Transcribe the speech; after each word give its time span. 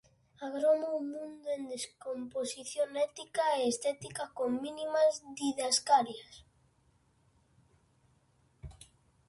Agroma 0.47 0.87
un 0.99 1.05
mundo 1.15 1.47
en 1.57 1.63
descomposición 1.73 2.89
ética 3.09 3.43
e 3.59 3.59
estética 3.73 4.23
con 4.37 4.49
mínimas 4.63 5.13
didascalias. 5.37 6.33